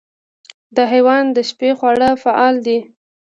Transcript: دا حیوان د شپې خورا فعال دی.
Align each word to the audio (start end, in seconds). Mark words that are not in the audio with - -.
دا 0.75 0.83
حیوان 0.93 1.23
د 1.35 1.37
شپې 1.49 1.69
خورا 1.77 2.11
فعال 2.23 2.55
دی. 2.65 2.79